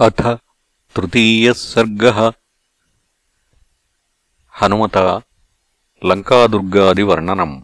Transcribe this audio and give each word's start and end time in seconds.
अथ 0.00 0.38
तृतीयः 0.94 1.52
सर्गः। 1.52 2.32
हनुमता 4.62 5.22
लङ्कादुर्गादिवर्णनम्। 6.04 7.62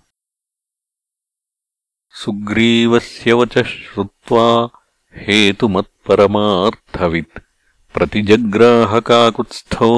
सुग्रीवस्य 2.11 3.33
वचः 3.33 3.63
श्रुत्वा 3.63 4.69
हेतुमत्परमार्थवित्। 5.17 7.39
प्रतिजग्राहकाकुत्स्थो 7.95 9.91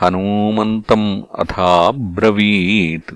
हनूमन्तम् 0.00 1.22
अथाब्रवीत्। 1.38 3.14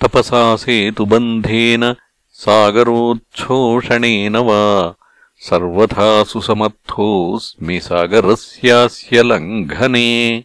तपसा 0.00 0.56
सेतुबन्धेन 0.56 1.96
सागरोच्छोषणेन 2.32 4.36
वा 4.36 4.94
सर्वथा 5.38 6.24
सुसमर्थोऽस्मि 6.24 7.80
सागरस्यास्य 7.80 9.22
लङ्घने। 9.22 10.44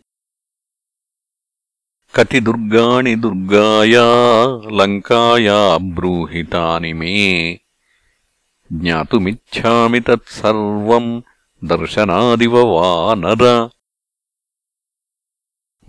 कति 2.16 2.40
दुर्गाणि 2.40 3.16
दुर्गाया 3.16 4.04
लङ्काया 4.72 5.78
ब्रूहितानि 5.78 6.94
मे। 6.94 7.60
ज्ञातुमिच्छामि 8.74 10.00
तत्सर्वम् 10.00 11.22
दर्शनादिव 11.64 12.58
वा 12.58 13.16
नर 13.16 13.70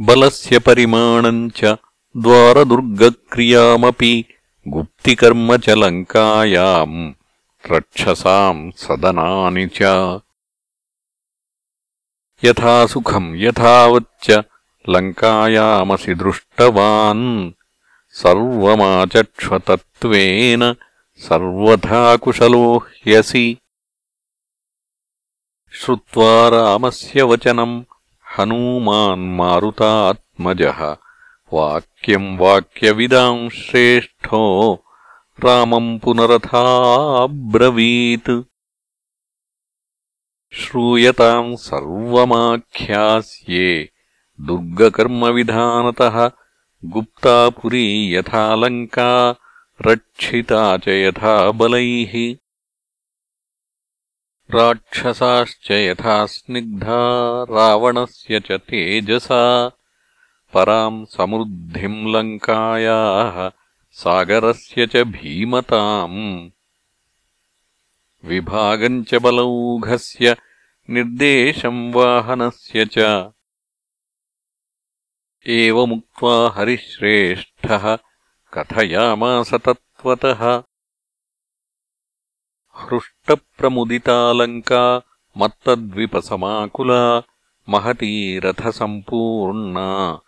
बलस्य 0.01 0.59
परिमाणम् 0.59 1.51
च 1.51 1.77
द्वारदुर्गक्रियामपि 2.17 4.25
गुप्तिकर्म 4.69 5.57
च 5.57 5.71
लङ्कायाम् 5.71 7.13
रक्षसाम् 7.72 8.62
सदनानि 8.84 9.66
च 9.76 9.78
यथा 12.44 12.76
सुखम् 12.94 13.30
यथावच्च 13.44 14.28
लङ्कायामसि 14.94 16.14
दृष्टवान् 16.24 17.26
सर्वमाचक्ष्वतत्त्वेन 18.22 20.62
सर्वथा 21.28 22.02
कुशलो 22.24 22.66
ह्यसि 23.06 23.48
श्रुत्वा 25.80 26.32
रामस्य 26.54 27.20
वचनम् 27.32 27.76
हनूमान्मारुतात्मजः 28.26 30.80
वाक्यम् 31.54 32.38
वाक्यविदाम् 32.40 33.50
श्रेष्ठो 33.62 34.44
रामम् 35.45 35.99
पुनरथाब्रवीत्। 35.99 38.43
श्रूयताम् 40.53 41.57
सर्वमाख्यास्ये 41.57 43.91
दुर्गकर्मविधानतः 44.41 46.31
गुप्तापुरी 46.85 48.15
यथा 48.15 48.55
लङ्का 48.55 49.35
रक्षिता 49.87 50.79
च 50.79 50.89
यथा 50.89 51.51
बलैः। 51.51 52.37
राक्षसाश्च 54.51 55.71
यथा 55.71 56.27
स्निग्धा 56.27 57.43
रावणस्य 57.43 58.41
च 58.41 58.53
तेजसा 58.53 59.73
पराम् 60.55 61.07
समृद्धिम् 61.07 62.15
लङ्कायाः 62.15 63.62
सागरस्य 63.93 64.87
च 64.87 64.97
भीमताम्। 64.97 66.51
विभागम् 68.25 69.05
च 69.05 69.15
बलौघस्य 69.15 70.37
निर्देशम् 70.91 71.93
वाहनस्य 71.93 72.87
च। 72.87 73.31
एवमुक्त्वा 75.47 76.51
हरिश्रेष्ठः 76.51 77.99
कथयामास 78.55 79.55
तत्त्वतः। 79.55 80.63
हृष्टप्रमुदितालङ्का 82.77 85.03
मत्तद्विपसमाकुला 85.39 87.23
महती 87.69 88.39
रथसम्पूर्णा 88.39 90.21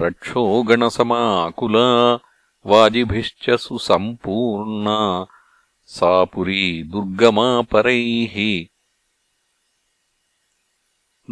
रक्षोगणसमाकुला 0.00 2.18
वाजिभिश्च 2.66 3.50
सुसम्पूर्णा। 3.50 5.26
सा 5.84 6.24
पुरी 6.24 6.82
दुर्गमा 6.82 7.62
परैः। 7.62 8.66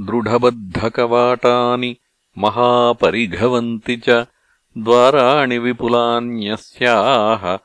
दृढबद्धकवाटानि 0.06 1.96
महापरिघवन्ति 2.38 3.96
च 3.96 4.26
द्वाराणि 4.78 5.58
विपुलान्यस्याः 5.58 7.58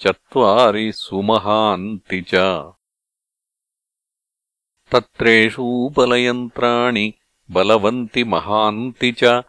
चत्वारि 0.00 0.92
सुमहान्ति 0.92 2.20
च। 2.20 2.34
तत्रेषूपलयन्त्राणि 4.92 7.14
बलवन्ति 7.50 8.24
महान्ति 8.24 9.12
च 9.12 9.42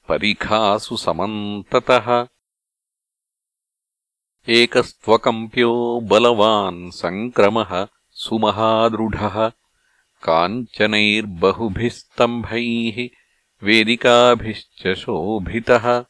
परिखासु 0.08 0.96
समन्ततः। 1.06 2.08
एकस्त्वकम्प्यो 4.58 5.72
बलवान् 6.10 6.82
सङ्क्रमः 7.02 7.72
सुमहादृढः 8.24 9.36
काञ्चनैर्बहुभिः 10.26 11.94
स्तम्भैः 11.98 12.98
वेदिकाभिश्च 13.62 14.94
शोभितः। 14.94 16.04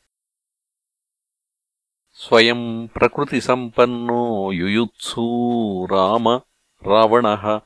स्वयम् 2.12 2.88
प्रकृतिसम्पन्नो 2.88 4.52
युयुत्सू 4.52 5.88
राम 5.93 6.41
रावणः 6.87 7.61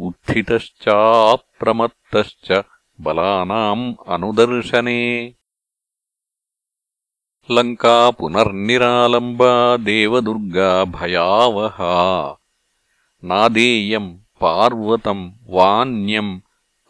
उत्थितश्चाप्रमत्तश्च 0.00 2.64
बलानाम् 3.00 3.94
अनुदर्शने। 4.08 5.34
लङ्का 7.50 8.10
पुनर्निरालम्बा 8.10 9.76
देवदुर्गा 9.76 10.84
भयावहा। 10.84 12.36
नादेयम् 13.24 14.18
पार्वतम् 14.40 15.32
वान्यम् 15.46 16.40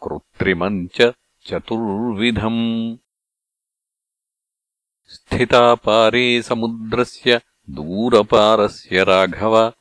कृत्रिमम् 0.03 0.87
च 0.87 1.13
चतुर्विधम्। 1.45 2.97
स्थिता 5.05 5.75
पारे 5.75 6.41
समुद्रस्य 6.41 7.41
दूरपारस्य 7.69 9.03
राघव 9.03 9.73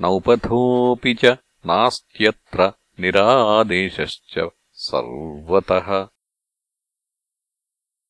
नौपथोऽपि 0.00 1.14
च 1.14 1.36
नास्त्यत्र 1.66 2.72
निरादेशश्च 3.00 4.48
सर्वतः। 4.72 6.08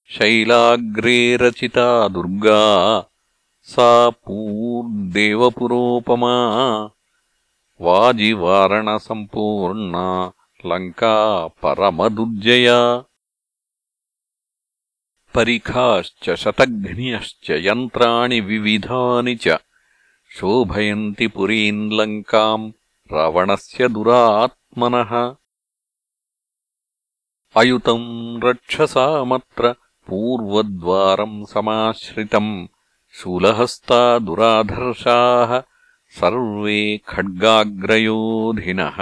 शैलाग्रे 0.07 1.37
रचिता 1.37 2.09
दुर्गा 2.09 3.07
सा 3.63 4.11
पूर्देवपुरोपमा। 4.11 6.35
वाजिवारणसम्पूर्णा 7.81 10.33
लङ्का 10.67 11.47
परमदुर्जया 11.63 13.05
परिखाश्च 15.35 16.31
शतघ्न्यश्च 16.43 17.51
यन्त्राणि 17.51 18.41
विविधानि 18.41 19.35
च 19.35 19.59
शोभयन्ति 20.37 21.27
पुरीम् 21.27 21.93
लङ्काम् 21.93 22.73
रावणस्य 23.13 23.89
दुरात्मनः। 23.89 25.13
अयुतम् 27.57 28.41
रक्षसामत्र 28.45 29.73
पूर्वद्वारम् 30.09 31.47
समाश्रितम् 31.47 32.67
शूलहस्ता 33.13 34.19
दुराधर्षाः 34.19 35.61
सर्वे 36.21 37.01
खड्गाग्रयोधिनः 37.09 38.99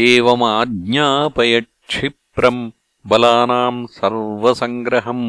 एवमाज्ञापयक्षिप्रम् 0.04 2.62
बलानाम् 3.10 3.88
सर्वसङ्ग्रहम् 3.98 5.27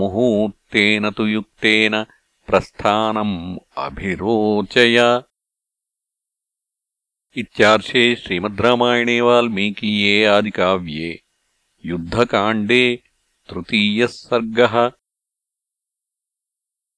मुहूर्तेन 0.00 1.04
तु 1.16 1.24
युक्तेन 1.26 1.94
प्रस्थानम् 2.48 3.34
अभिरोचय 3.86 4.98
इत्यार्षे 7.42 8.04
श्रीमद्रामायणे 8.22 9.18
वाल्मीकीये 9.28 10.14
आदिकाव्ये 10.34 11.10
युद्धकाण्डे 11.90 12.84
तृतीयः 13.50 14.12
सर्गः 14.12 14.74